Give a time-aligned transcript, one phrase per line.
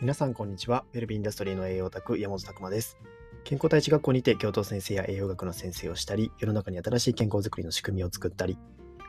[0.00, 0.86] 皆さんこんにちは。
[0.94, 2.96] ウェルビーインダストリーの栄養オタク山本拓馬です。
[3.44, 8.56] 健康第一学校にて教頭先生や栄養学の先生をしたり、世の中に新しい健康づくりの仕組みを作ったり、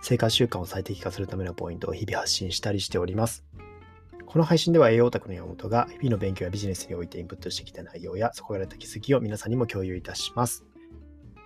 [0.01, 3.45] 生活習慣を最適化するためのポイントを日々発信したりしております。
[4.25, 10.65] この配信では栄養オタクの山本が日々の勉強やビジネスにおいてインプットしてきた内容やそこから得た気づきを皆さんにも共有いたします。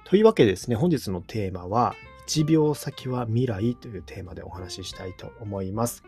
[0.05, 1.93] というわけでですね、本日のテーマは
[2.27, 6.03] 1秒先は未来というテーマでお話ししたいと思います。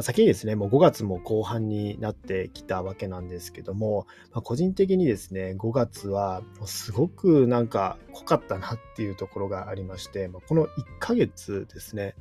[0.00, 10.68] ま、先にですね、もう5月も後半になってきたわけなんですけども、まあ、個人的にですね、5月はすごくなんか濃かったなっていうところがありまして、ま、この1
[11.00, 12.14] ヶ月ですね、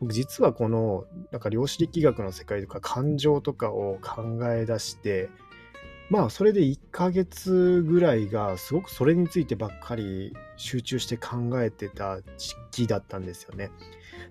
[0.00, 5.30] 僕実はこのなんか量子力学の世界とか感情とかを考え出して、
[6.10, 13.70] まあそれで1ヶ月ぐらいがすごくそれについてばっかり集中して考えてた時期だったんですよね。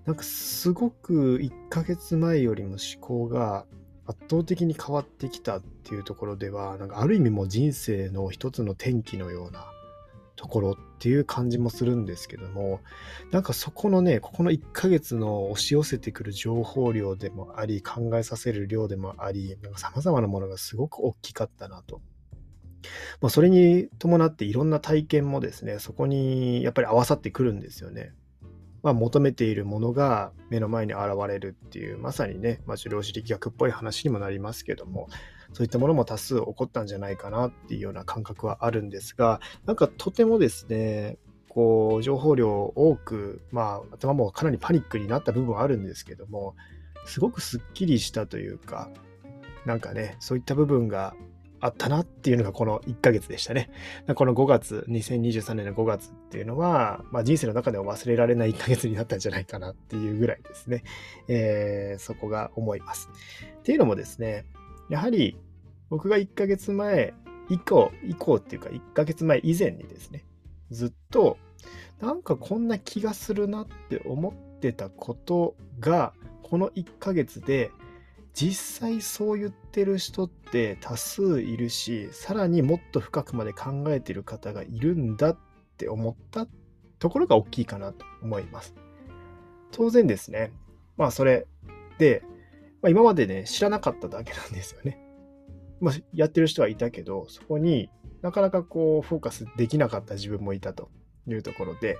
[0.05, 3.65] なんかすごく1ヶ月前よりも思考が
[4.05, 9.65] 圧倒的に変わってきたっていうところでは、なんかある意味もう人生の一つの転機のような
[10.43, 12.81] ところっていう感じもするんですけども、
[13.31, 22.01] なんかそこのね、ここの1ヶ月の押し寄せてくる情報量でもあり、考えさせる量でもあり、なんか様々なものがすごく大きかったなと。
[23.21, 28.11] まあ、それに伴っていろんな体験もですね、そこにやっぱり合わさってくるんですよね。
[28.81, 35.07] まあ、求めているものが目の前に現れるっていう、まさにね、まあ、量子力学っぽい話にもなりますけども、
[35.53, 46.55] そういったものも多数起こったんじゃないかなっていうような感覚はあるんですが、なんかとてもですね、こう、情報量多く、まあ、頭もかなりパニックになった部分はあるんですけども、
[47.05, 48.89] すごくすっきりしたというか、
[49.65, 51.13] なんかね、そういった部分が
[51.63, 53.69] あったなっていうのがこの1ヶ月でしたね。
[54.15, 60.83] この5月、2023年の5月っていうのは、まあ、人生の中では忘れられない1ヶ月になったんじゃないかなっていうぐらいですね。
[61.29, 63.09] えー、そこが思います。
[63.59, 64.45] っていうのもですね、
[64.89, 65.37] やはり
[65.89, 67.13] 僕が1ヶ月前
[67.49, 70.25] 以降、以降っていうか1ヶ月前以前にですね、
[70.71, 71.37] ずっと
[72.01, 77.71] なんかこんな気がするなって思ってたことが、この1ヶ月で
[78.33, 85.37] 実際そう言ってる人って多数いるし、さらにもっと深くまで考えてる方がいるんだっ
[85.77, 86.47] て思った
[86.99, 88.73] ところが大きいかなと思います。
[89.71, 90.51] 当然ですね。
[90.97, 91.45] まあそれ
[91.99, 92.23] で、
[92.83, 94.99] まあ、今までね、知らなかっただけなんですよね。
[95.79, 97.89] まあ、やってる人はいたけど、そこに
[98.21, 100.89] なかなかこうフォーカスできなかった自分もいたと
[101.27, 101.97] いうところで、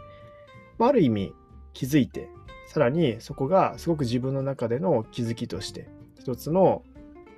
[0.78, 1.34] まあ、ある意味
[1.72, 2.30] 気づいて、
[2.68, 5.88] さらにそこがすごく自分の中での気づきとして
[6.20, 6.84] 一つの、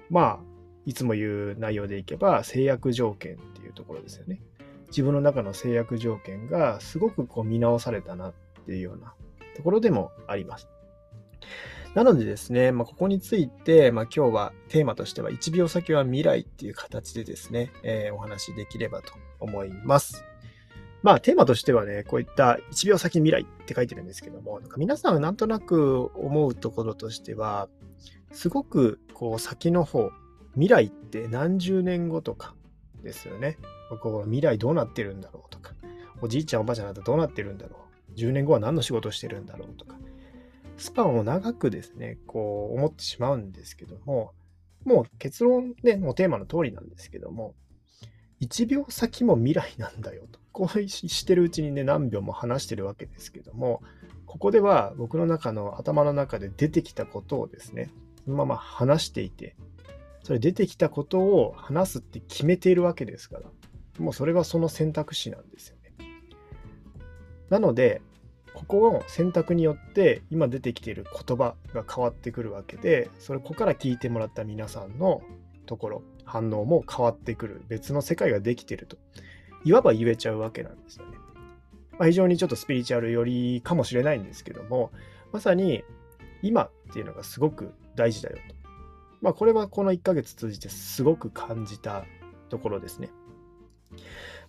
[0.10, 0.40] まあ、
[0.86, 4.42] いつも言う内容でいけば制約条件っていうところですよね。
[4.88, 8.34] 自分の中の制約条件がすごくこう見直されたなっ
[8.66, 9.14] ていうような
[9.56, 10.68] ところでもあります。
[11.96, 20.26] なのでですね、まあ、ここについて、まあ、今日はテーマとしては1秒先は未来っていう形でですね、えー、お話しできればと思います。
[21.04, 27.70] まあテーマとしてはね、こういった1秒先未来って書いてるんですけども、なんか皆さんがなんとなく思うところとしては、
[28.32, 30.10] すごくこう先の方、
[30.56, 32.56] 未来って何十年後とか
[33.04, 33.58] ですよね。
[34.02, 35.74] こう未来どうなってるんだろうとか、
[36.22, 37.78] おじいちゃんおばあちゃんだとどうなってるんだろ
[38.12, 38.20] う。
[38.20, 39.96] 10年後は何の仕事してるんだろうとか、
[40.78, 44.34] スパンを長くですね、こう思ってしまうんですけども、
[44.84, 47.56] もう結論で、もうテーマの通りなんですけども、
[48.42, 50.40] 1秒先も未来なんだよと。
[50.52, 53.82] こうしてるうちにね、何秒も話してるわけですけども、
[54.26, 57.90] ここでは僕の中の頭の中で出てきたことをですね、
[58.24, 59.56] そのまま話していて、
[60.24, 63.50] それ出てきたことを話すって決めているわけですから、
[64.00, 65.94] もうそれがその選択肢なんですよね。
[67.50, 68.02] なので、
[68.56, 75.22] ここの選択によって今出てきている言葉が変わってくるわけで、それここから聞いてもらった皆さんの
[75.66, 78.98] ところ、反応も変わってくる、別の世界ができてると、
[79.64, 81.18] いわば言えちゃうわけなんですよね。
[81.98, 84.92] まあ、非常にちょっとスピリチュアル寄りかもしれないんですけども、
[85.32, 85.84] まさに
[86.42, 88.56] 今っていうのがすごく大事だよと。
[89.22, 92.06] まあ、これはこの1ヶ月通じてすごく感じた
[92.50, 93.10] ところですね。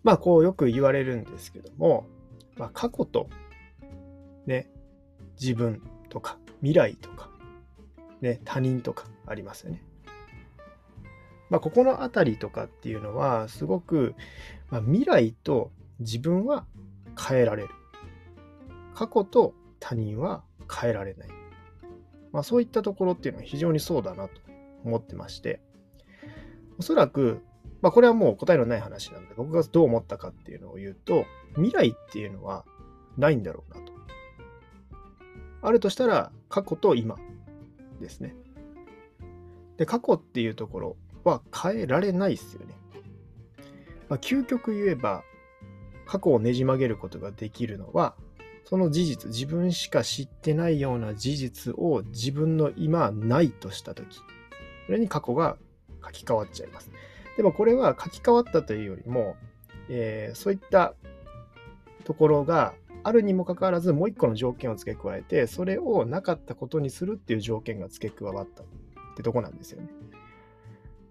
[0.05, 2.07] まあ、こうよく言われるんですけども、
[2.57, 3.29] まあ、過去と、
[4.47, 4.71] ね、
[5.41, 7.29] 自分とか未来とか、
[8.21, 9.83] ね、他人とかありますよね。
[11.49, 14.15] まあ、ここの辺りとかっていうのは、すごく、
[14.71, 15.71] まあ、未来と
[16.01, 16.67] 自分は
[17.19, 17.69] 変えられる。
[18.95, 21.29] 過去と他人は変えられない。
[22.33, 24.41] まあ、そういったところっていうのは非常にそうだなと
[24.85, 25.61] 思ってまして、
[26.79, 27.43] おそらく、
[27.81, 32.65] まあ、これはもう答えのない話なので、僕がどう思ったかっていうのを言うと、未来っていうのは
[33.17, 33.96] ないんだろうなと。
[35.67, 37.17] あるとしたら、過去と今
[38.01, 38.37] ですね。
[39.79, 42.75] で、過去っていうところは変えられないですよね。
[44.09, 45.25] まあ、究極言えば、
[46.07, 48.15] 過去をねじ曲げることができるのは、
[48.63, 54.21] その事実、自分しか知ってないような事実を自分の今ないとしたとき、
[54.87, 55.57] それに過去が
[56.05, 56.93] 書き換わっちゃいます。
[57.37, 59.35] でもこれは書き換わったというよりも、
[59.89, 60.95] えー、そういった
[62.05, 62.75] ところが
[63.07, 68.67] あるにもかかわらずもう一個の条件を付け加えて、それをなかったことにするっていう条件が付け加わったっ
[69.17, 69.89] てとこなんですよね。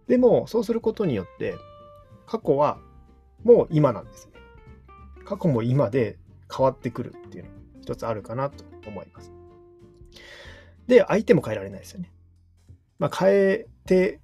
[0.07, 1.55] でも、そうすることによって、
[2.27, 2.79] 過去は
[3.45, 4.33] もう今なんですね。
[5.23, 6.17] 過去も今で
[6.53, 9.31] 変わってくるっていうのが一つあるかなと思います。
[10.87, 12.11] で、相手も変えられないですよね。
[12.99, 14.19] まあ、変えて、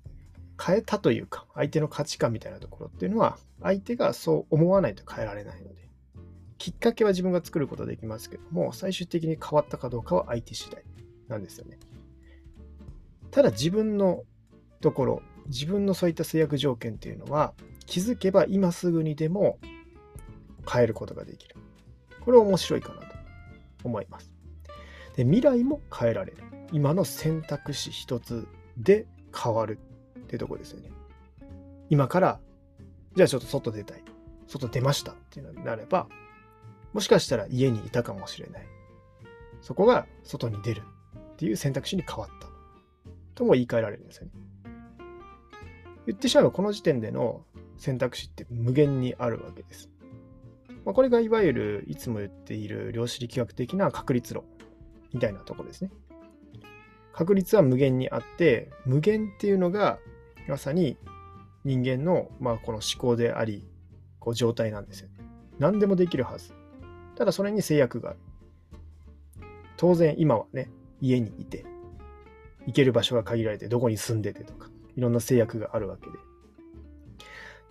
[0.61, 5.90] 変えたというか、相手の価値観みたいなところっていうのは、相手がそう思わないと変えられないので、
[6.61, 10.83] きっかけは自分が作ることできますけども、最終的に変わったかどうかは相手次第
[11.27, 11.79] なんですよね。
[13.31, 14.25] ただ自分の
[14.79, 17.55] ところ、自分のそういった制約条件っていうのは、
[17.87, 19.57] 気づけば今すぐにでも
[20.71, 21.55] 変えることができる。
[22.23, 23.07] これ面白いかなと
[23.83, 24.31] 思います。
[25.15, 26.43] で未来も変えられる。
[26.71, 28.47] 今の選択肢一つ
[28.77, 29.79] で変わる
[30.19, 30.91] ってとこですよね。
[31.89, 32.39] 今から、
[33.15, 34.03] じゃあちょっと外出たい。
[34.45, 36.07] 外出ましたっていうのになれば、
[36.93, 38.67] もしかしたら家にいたかもしれない。
[39.61, 40.83] そこが外に出る
[41.17, 42.47] っていう選択肢に変わった。
[43.35, 44.31] とも言い換えられるんですよね。
[46.07, 47.45] 言ってしまえばこの時点での
[47.77, 49.89] 選択肢って無限にあるわけです。
[50.85, 54.43] まあ、これがいわゆるいつも言っている量子力学的な確率論
[55.13, 55.91] みたいなとこですね。
[57.13, 59.99] 確率は無限にあって、無限っていうのが
[60.47, 60.97] まさに
[61.63, 63.67] 人間の、まあ、この思考であり、
[64.19, 65.15] こう状態なんですよね。
[65.59, 66.53] 何でもできるはず。
[67.21, 68.19] ただそれに制約がある。
[69.77, 70.71] 当然今はね、
[71.01, 71.67] 家にいて、
[72.65, 76.17] 行ける場所が限られて、どこに住んでてとか、いろんな制約があるわけで。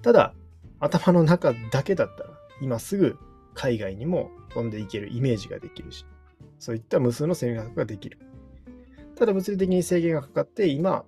[0.03, 0.35] ただ、
[0.79, 2.31] 頭の中だけだったら、
[2.63, 3.19] 今すぐ
[3.55, 6.07] 海外にも飛んでいけるイメージができるし、
[6.61, 8.21] そういった無数の制約ができる。
[9.17, 11.05] ただ物理的に制限がかかって、今、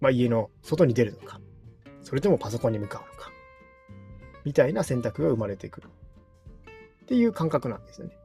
[0.00, 1.38] まあ、家の外に出るのか、
[2.00, 3.30] それともパソコンに向かうのか、
[4.46, 5.90] みたいな選択が生まれてくる。
[7.06, 8.16] っていう感覚なんですよね。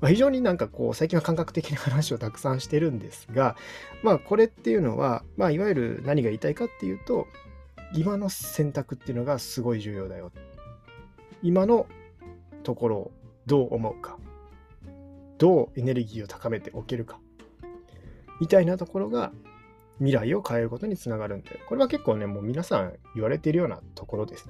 [0.00, 3.54] まあ、非常になんかこう、最近は感覚的な話をたくさんしてるんですが、
[4.02, 7.28] まあこれっていうのは、まあいわゆる何が言いたいかっていうと、
[7.94, 10.32] 今の選択っていうのがすごい重要だよ。
[11.42, 11.86] 今の
[12.64, 13.10] ところを
[13.46, 14.18] どう思うか。
[15.38, 17.20] どうエネルギーを高めておけるか。
[18.40, 19.32] みたいなところが
[19.98, 24.48] 未来を変えることにつながるんで、これは結構ね、もう皆さん言われているようなところです。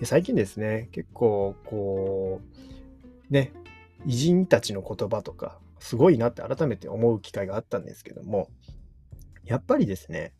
[0.00, 2.40] で最近ですね、結構こ
[3.30, 3.52] う、ね、
[4.06, 8.48] 偉人たちの言葉とか、すごいなって改めて思う機会があったんですけども、
[9.44, 10.32] やっぱりですね、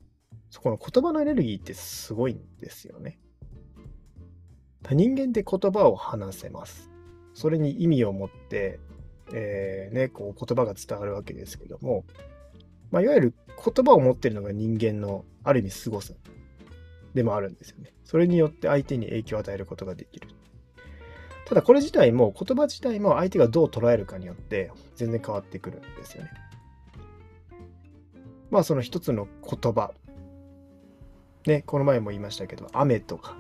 [0.48, 3.18] そこの言葉のエネルギーってすごいんですよね。
[4.90, 6.90] 人間って言葉を話せます。
[7.34, 8.80] それに意味を持って、
[9.34, 12.04] えー、ね、こう言葉が伝わるわけですけども、
[12.90, 16.14] まあ、いわゆる言葉を持ってるのが人間のある意味凄さ
[17.14, 17.92] でもあるんですよね。
[18.04, 20.28] それによって相手に影響を与えることができる。
[21.46, 26.30] ただこれ自体も言葉自体も相手がどう捉えるかによって全然変わってくるんですよね。
[28.50, 29.92] まあその一つの言葉。
[31.46, 33.36] ね、この前も言いましたけど、雨とか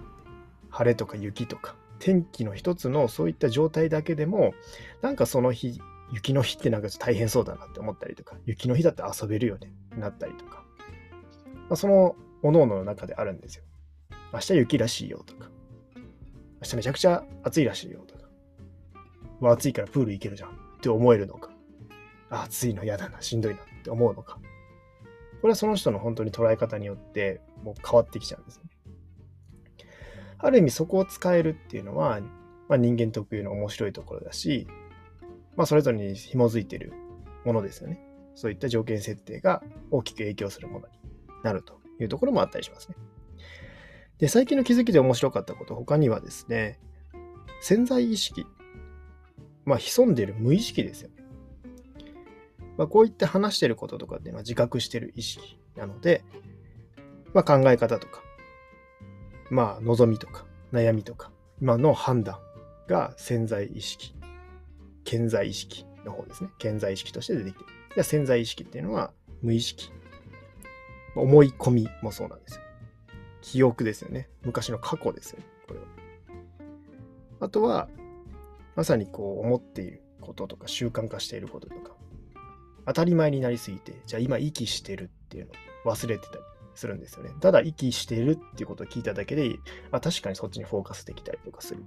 [0.70, 4.54] 晴れとか雪とか天気の一つのそういった状態だけでも
[5.02, 5.80] なんかその日
[6.12, 10.64] 雪の日ってなんか大変そうだなって思ったりとか雪の日だって遊べるよねなったりとか、
[11.68, 13.64] まあ、その各々の中であるんですよ。
[14.32, 15.50] 明日雪らしいよとか
[16.62, 18.28] 明日めちゃくちゃ暑いらしいよとか、
[19.40, 21.50] わ、暑いからプール行けるじゃんって思えるのか、
[22.28, 24.38] 暑いの嫌だな、しんどいなって思うのか。
[25.40, 28.70] これはその人の本当に捉え方によってもう変わってきちゃうんですよね。
[30.36, 32.20] ある意味そこを使えるっていうのは、
[32.68, 34.66] まあ、人間特有の面白いところだし、
[35.56, 36.92] まあ、それぞれに紐づいてる
[37.46, 38.00] ものですよね。
[38.34, 40.94] そういった条件設定が大きく影響するものに
[41.42, 42.96] なるというところもあったりしますね。
[44.18, 46.78] で、最近の気づきで面白かったこと、他にはですね、
[47.60, 48.46] 潜在意識。
[49.64, 51.24] まあ、潜んでいる無意識ですよね。
[52.76, 56.24] まあ、こういって話してることとかっていうのは自覚してる意識なので、
[57.34, 58.22] まあ、考え方とか、
[59.50, 61.30] まあ、望みとか、悩みとか、
[61.60, 62.38] 今の判断
[62.88, 64.14] が潜在意識、
[65.04, 66.50] 潜在意識の方ですね。
[66.60, 67.66] 潜在意識として出てきてる。
[67.94, 69.90] じゃ潜在意識っていうのは無意識。
[71.14, 72.62] 思い込みもそうなんですよ。
[73.42, 74.28] 記憶ですよね。
[74.42, 75.46] 昔の過去ですよね。
[75.66, 75.86] これは。
[77.40, 77.88] あとは、
[78.76, 81.96] まさにこう思っていることとか習慣化していることとか、
[82.86, 85.46] 当たり前になりすぎて、じゃあ今息してるっていう
[85.84, 86.40] のを忘れてたり
[86.74, 87.30] するんですよね。
[87.40, 89.56] ただ息してるっていうことを聞いただけで、
[89.90, 91.84] あ、確かにそっちにフォーカスできたりとかする。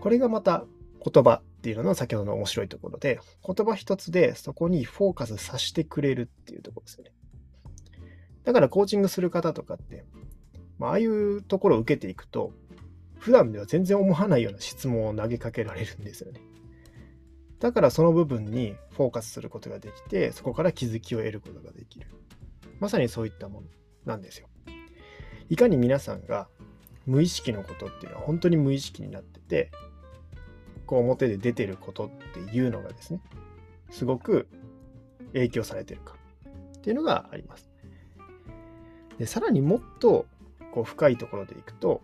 [0.00, 0.64] これがまた
[1.04, 7.12] 言葉っていうのの先ほどの面白いところで、言葉一つでそこにフォーカスさせてくれるっていうところですよね。
[8.50, 10.04] だからコーチングする方とかって、
[10.80, 12.52] まああいうところを受けていくと、
[13.20, 16.40] 普段では全然思わないような質問を投げかけられるんですよね。
[17.60, 22.08] だからその部分にフォーカスすることができて、そこから気づきを得ることができる。
[22.80, 23.68] まさにそういったもの
[24.04, 24.48] なんですよ。
[25.48, 26.48] いかに皆さんが
[27.06, 29.70] 無意識のことっていうのは本当に無意識になってて、
[30.86, 33.20] こう表で出てることっていうのがですね、
[33.90, 34.48] すごく
[35.34, 36.16] 影響されてるか
[36.78, 37.69] っていうのがあります。
[39.20, 40.26] でさらにもっと
[40.72, 42.00] こう深いところでいくと、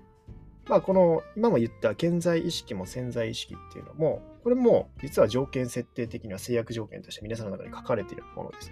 [0.68, 8.70] まあ、この今も言った健在意識も潜在意識っていうのも、これも実は条件設定的には制約条件として皆さんの中に書かれているものです。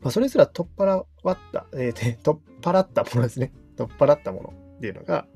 [0.00, 3.52] まあ、それすら取っ払った、えー、取っ払ったものですね。
[3.76, 5.26] 取っ払ったものっていうのが、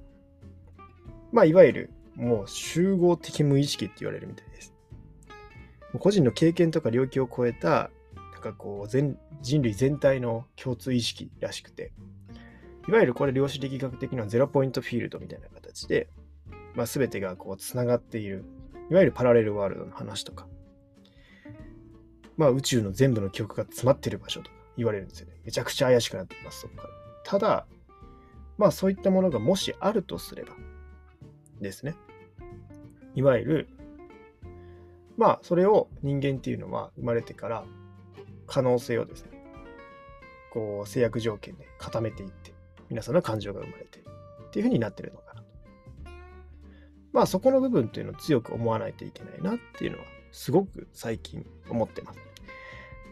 [1.33, 4.73] まあ、いわゆるもう集合的無意識って言われるみたいです。
[5.99, 7.91] 個人の経験とか領域を超えた、
[8.37, 11.93] なんかこう全、人類全体の共通意識らしくて、
[12.87, 16.11] いわゆるこれ量子力学的にはゼロポイントフィールドみたいな形で、
[16.75, 18.45] まあ、全てがこうつながっている、
[18.91, 20.47] いわゆるパラレルワールドの話とか、
[22.37, 25.33] まあ、宇宙の全部の記憶が詰まってる場所とか言われるんですよね。
[25.45, 26.89] めちゃくちゃ怪しくなってます、そこから。
[27.25, 27.67] ただ、
[28.59, 30.51] まあそういったものがもしあるとすれば
[31.63, 31.97] ですね。
[33.15, 33.69] いわゆる、
[35.17, 37.65] まあそれを人間っていうのは生まれてから
[38.47, 39.31] 可能性をですね、
[40.53, 42.53] こう制約条件で固めていって、
[42.89, 45.47] 皆さんの感情が生まれてっていうふうになってるのかなと。
[47.13, 52.19] まあそこの部分っていうのを強く思わないといけないなっていうのはすごく最近思ってます。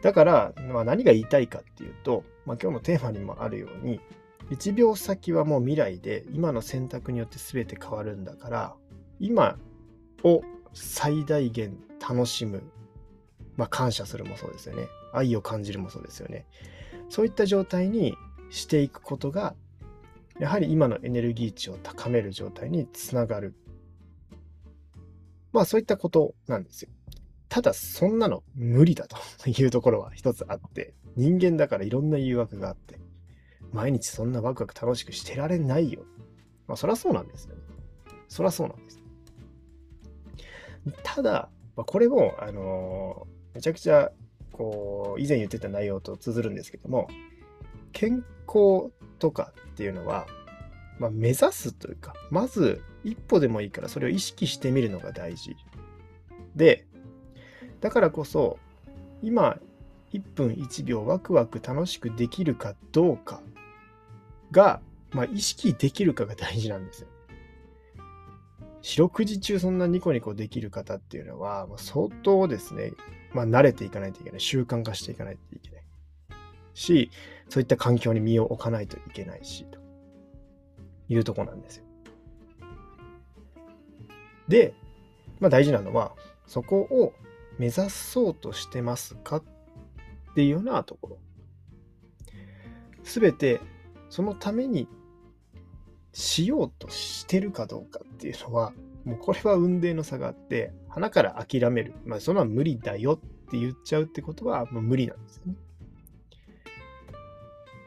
[0.03, 4.01] だから、まあ、何が言いたいかっていうと、まあ、今日のテーマにもあるように
[4.51, 8.75] 1秒先はもう未来で今の選択によって全て変わるんだから
[9.19, 9.57] 今
[10.23, 10.43] を
[10.75, 12.63] 最大限楽しむ、
[13.57, 16.47] まあ、感謝するもそうですよね愛を感じるもそうですよね
[17.09, 18.17] そういった状態に
[18.51, 19.55] していくことが
[20.39, 23.55] やはり今のエネルギー値を高める状態につながる。
[25.53, 26.91] まあそういったことなんですよ。
[27.49, 32.99] ただそんなの無理だというところは一つあって、人間だからいろんな誘惑があって、
[33.73, 36.03] 毎日そんなワクワク楽しくしてられないよ。
[36.67, 37.63] まあそりゃそうなんですよね。
[38.29, 39.01] そりゃそうなんです。
[41.05, 44.11] ただ、ま、これも、あの、めちゃくちゃ、
[44.55, 47.09] こう、以前言ってた内容と通ずるんですけども、
[47.93, 50.27] 健康とかっていうのは、
[50.99, 55.57] まあ、目指すというか、まず一歩でもいいからそれを意識してみるのが大事。
[56.55, 56.87] で、
[57.81, 58.59] だからこそ、
[59.23, 59.59] 今、
[60.13, 63.43] 1分1秒ワクワク楽しくできるかどうか
[64.53, 64.81] が、
[65.11, 67.09] まあ、意識できるかが大事なんですよ。
[68.85, 72.93] 四六時中そんなニコニコできる方っていうのは、まあ、相当ですね、
[73.33, 74.41] まあ、慣れていかないといけない。
[74.41, 75.83] 習慣化していかないといけない。
[76.75, 77.11] し、
[77.49, 79.79] そういった環境に身を置かないといけないし、と
[81.09, 81.85] いうとこなんですよ。
[84.49, 84.75] で、
[85.41, 86.13] まあ大事なのは、
[86.47, 87.15] そこを
[87.59, 89.45] 目指そうとしてますかっ
[90.35, 91.19] ていうようなところ。
[93.03, 93.63] すべて
[94.11, 94.89] そのために
[96.15, 98.73] しようとしてるかどうかっていうのは、
[99.05, 101.93] もうこれは運命の差があって、花から諦める。
[102.07, 105.55] まあ、そのは無理だよって言っちゃうってことは、もう無理なんですよね。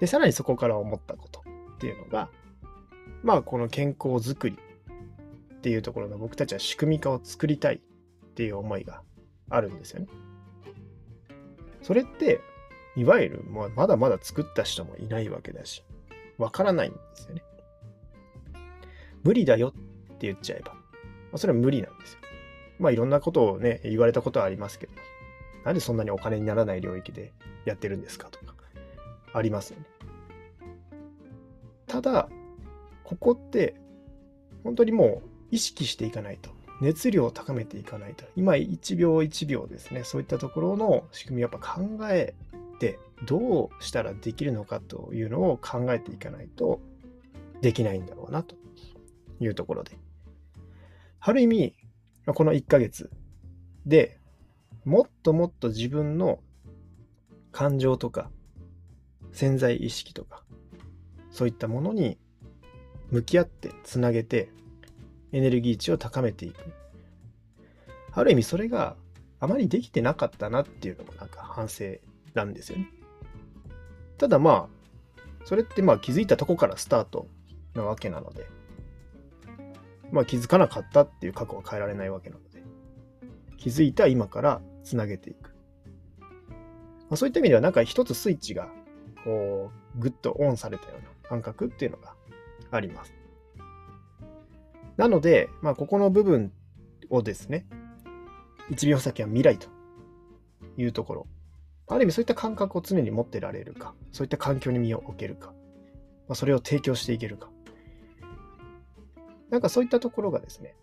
[0.02, 1.40] で、さらにそこから思ったこと
[1.76, 2.30] っていうのが、
[3.24, 4.58] まあ、この健康づくり
[5.56, 7.80] っていうところの僕たちは仕組み化を作りたいっ
[8.36, 9.02] ていう思いが
[9.50, 10.08] あるんですよね。
[11.82, 12.42] それって、
[12.98, 13.44] いわゆる、
[13.76, 15.84] まだまだ作った人もいないわけだし、
[16.38, 17.42] わからないんですよね。
[19.24, 19.72] 無理だよっ
[20.18, 20.80] て言っちゃえば、ま
[21.34, 22.20] あ、それは無理なんですよ。
[22.80, 24.94] まあいろんなことをね、言われたことはありますけど、
[25.66, 27.34] なんでそんなにお金にならない領域で
[27.66, 28.56] やってるんですかとか、
[29.34, 29.86] ありますよね。
[31.88, 32.30] ただ、
[33.04, 33.76] ここって、
[34.64, 36.52] 本当にもう意識していかないと。
[36.80, 38.26] 熱量を高めていかないと。
[38.36, 40.04] 今1秒1秒ですね。
[40.04, 42.36] そういったところの仕組みをやっぱ考え
[42.80, 46.80] て、どうしたらできるのかというのを考えていかないと
[47.62, 48.56] できないんだろうなと
[49.40, 49.98] いうところで。
[51.20, 51.76] ある意味、
[52.26, 53.10] この1ヶ月
[53.86, 54.20] で
[54.86, 56.40] もっともっと自分の
[57.52, 58.30] 感情とか
[59.32, 60.44] 潜在意識とか、
[61.32, 62.18] そういったものに
[63.12, 64.50] 向き合ってつなげて
[65.32, 66.58] エネルギー値を高めていく。
[68.14, 68.96] ある意味それが
[69.40, 71.86] あまりできてなかったなっていうのもなんか反省
[72.34, 72.90] なんですよね。
[74.18, 77.28] ただまあ、それってまあ気づいたとこからスタート
[77.76, 78.48] なわけなので、
[80.12, 82.64] まあ気づかなかったっていう過去は変えられないわけなので、
[83.58, 85.56] 気づいた今からつなげていく。
[87.10, 88.70] まあ、そういった意味ではなんか一つスイッチが
[89.24, 92.16] こうグッとオンされたような感覚っていうのが
[92.72, 93.14] あります。
[94.98, 96.52] なので、まあ、ここの部分
[97.10, 97.66] をですね、
[98.72, 99.68] 1秒先は未来と
[100.78, 101.28] いうところ。
[101.90, 105.54] ある意味そういった感覚を常に持ってられるか、そういった環境に身を置けるか、
[106.28, 107.50] まあ、それを提供していけるか。
[109.50, 110.76] なんかそういったところがですね、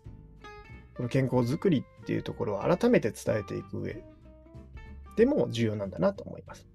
[0.95, 4.01] この健康づくりっていうところを改めて伝えていく上
[5.17, 6.67] でも重要なんだなと思います。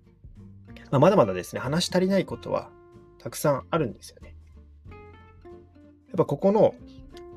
[0.90, 2.70] まあ、まだまだですね、話し足りないことは
[3.18, 4.34] たくさんあるんですよね。
[4.90, 6.74] やっぱここの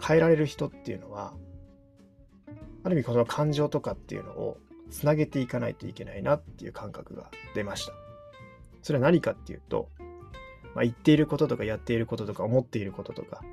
[0.01, 1.33] 変えられる人っていうのは、
[2.83, 4.57] ある意味この感情とかっていうのを
[4.89, 7.93] つなげていかないといけないなっていう感覚が出ました。
[8.81, 9.89] それは何かっていうと、
[10.75, 13.43] まあ、言っていることとかやっていることとか思っていることとか、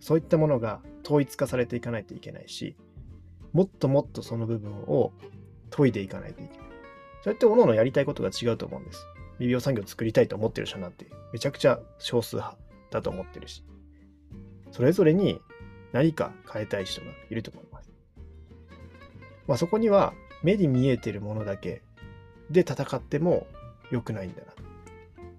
[0.00, 2.76] そういったものが統一化されていかないといけないし、
[3.52, 5.12] もっともっとその部分を
[5.70, 6.66] 研いでいかないといけない。
[7.22, 9.06] そうやって各々やりたいことが違うと思うんです。
[9.38, 12.58] 微病産業を作りたいと思ってる人なんてめちゃくちゃ少数派
[12.90, 13.64] だと思ってるし、
[14.72, 15.40] それぞれに
[15.92, 17.90] 何か変えたい人がいると思います。
[19.46, 20.12] まあ、そこには
[20.42, 21.82] 目に見えてるものだけ
[22.50, 23.46] で戦っても
[23.90, 24.55] 良くないんだな。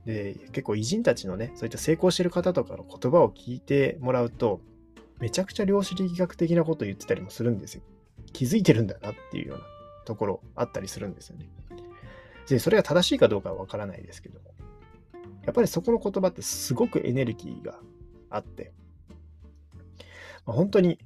[0.07, 4.61] で、結構偉人たちのね、そういった成功してる方とかの言葉を聞いてもらうと、
[5.19, 7.81] めちゃくちゃ量子力学的なこと言ってたりもするんですよ。
[8.31, 9.65] 気づいてるんだなっていうような
[10.05, 11.49] ところあったりするんですよね。
[12.47, 14.53] で、それが正しいかどうかはわからないですけども、
[15.43, 17.77] やっぱりそこの言葉ってすごくエネルギーが
[18.29, 18.71] あって、
[20.45, 20.99] まあ、本当に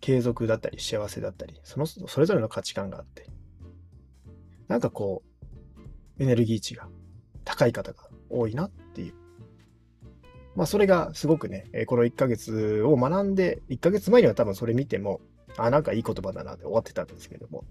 [0.00, 3.28] 継続だったり幸せだったり、そのそれぞれの価値観があって、
[4.66, 5.22] なんかこ
[6.18, 6.88] う、エネルギー値が
[7.44, 9.14] 高い方が多いなっていう。
[10.56, 15.20] まあそれがすごくね、この1ヶ月を学んで、1ヶ月前には多分それ見ても、
[15.56, 17.64] あ、なんかいい言葉だなって終わってたんですけども、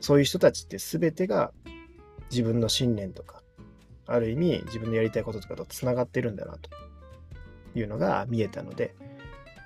[0.00, 1.52] そういう人たちって全てが
[2.30, 3.42] 自分の信念とか、
[4.06, 6.70] ある意味自分のやりたいこととかとつながってるんだなと
[7.74, 8.94] いうのが見えたので、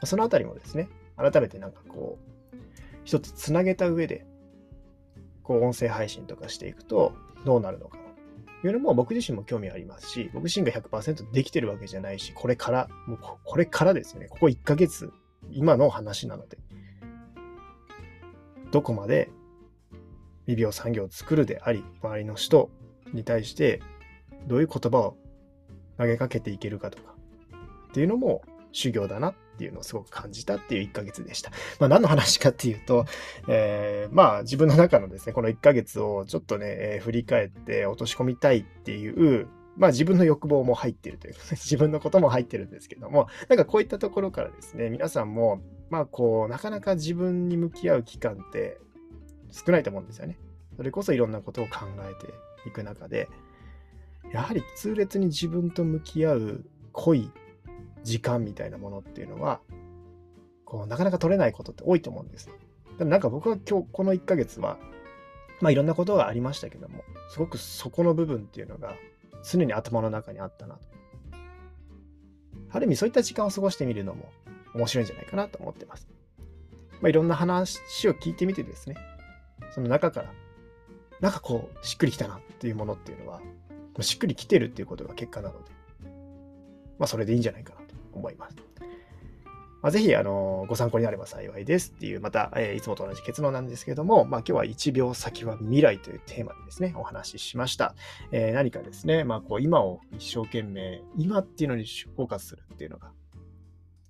[0.04, 2.56] そのあたりもですね、改めてなんかこう、
[3.04, 4.26] 一つつなげた上で、
[5.42, 7.12] こう音声配信とかしていくと
[7.44, 8.04] どうなるのかな
[8.64, 15.12] いうのも僕自身も興味ありますし、僕自身が100%できてるわけじゃないし、これから、もうこれからですよね、ここ1ヶ月、
[15.50, 16.58] 今の話なので、
[18.70, 19.30] どこまで
[20.46, 22.70] 未病産業を作るであり、周りの人
[23.12, 23.80] に対して
[24.46, 25.16] どういう言葉を
[25.98, 27.14] 投げかけていけるかとか
[27.90, 28.42] っていうのも
[28.72, 31.50] 修行だなっていうのをすごく感じたっていう1ヶ月でした。
[31.78, 33.04] まあ何の話かっていうと、
[33.46, 48.78] えー、まあ自分の中のですね、この1ヶ月をちょっとね、えー、振り返って落とし込みたいっていう、まあ自分の欲望も入ってるというか、 自分のことも入ってるんですけども、なんかこういったところからですね、皆さんも、まあこう、なかなか自分に向き合う期間って
[49.50, 50.38] 少ないと思うんですよね。
[50.78, 52.32] それこそいろんなことを考えて
[52.66, 53.28] いく中で、
[54.32, 57.30] やはり痛烈に自分と向き合う濃い
[58.02, 59.60] 時間みたいなものっていうのは、
[60.64, 62.50] こう、なかなか取れないことって多いと思うんです。
[62.98, 64.78] でもなんか僕は今日この1ヶ月は、
[65.60, 68.94] まあいろんなことがありましたけども、すごくそこの部分っていうのが
[69.42, 70.80] 常に頭の中にあったなと。
[72.72, 74.30] ある意味そういった時間を過ごしてみるのも
[74.74, 76.08] 面白いんじゃないかなと思ってます。
[77.00, 78.96] まあいろんな話を聞いてみてですね、
[79.74, 80.32] その中から、
[81.20, 83.40] なんかこう、しっくりきたなっていうものっていうのは、
[84.00, 85.70] しっくりきてるっていうことが結果なので、
[86.98, 88.56] まあそれでいいんじゃないかなと思います。
[89.82, 97.94] まあ、ぜひ、あの、ご参考になれば幸いですっていう、また、えー、いつもと同じ結論なんですけども、まあ、今日は1秒先は未来というテーマでですね、お話ししました。
[98.30, 103.10] えー、何かですね、まあ、こう、今を一生懸命、今っていうのにフォーカスするっていうのが、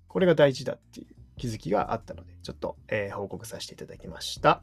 [0.09, 4.61] これが大事だっていう気づきがあったので、ちょっと、えー、報告させていただきました。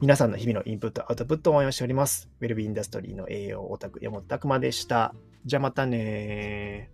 [0.00, 2.28] 皆さんの日々のインプット、アウトプットを応援しております。
[2.42, 5.14] ウェルビーインダストリーの栄養オタク、山本拓馬でした。
[5.46, 6.90] じゃあまたね